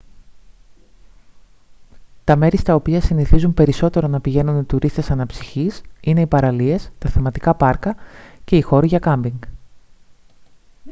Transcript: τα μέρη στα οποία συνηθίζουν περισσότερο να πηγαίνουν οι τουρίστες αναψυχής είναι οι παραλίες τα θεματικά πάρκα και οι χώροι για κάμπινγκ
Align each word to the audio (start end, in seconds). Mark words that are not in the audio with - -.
τα 2.23 2.35
μέρη 2.35 2.57
στα 2.57 2.75
οποία 2.75 3.01
συνηθίζουν 3.01 3.53
περισσότερο 3.53 4.07
να 4.07 4.19
πηγαίνουν 4.21 4.59
οι 4.59 4.63
τουρίστες 4.63 5.11
αναψυχής 5.11 5.81
είναι 6.01 6.21
οι 6.21 6.27
παραλίες 6.27 6.91
τα 6.99 7.09
θεματικά 7.09 7.53
πάρκα 7.55 7.95
και 8.45 8.55
οι 8.57 8.61
χώροι 8.61 8.87
για 8.87 8.99
κάμπινγκ 8.99 9.37